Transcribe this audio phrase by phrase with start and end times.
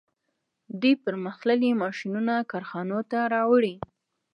[0.81, 3.75] دوی پرمختللي ماشینونه کارخانو ته راوړي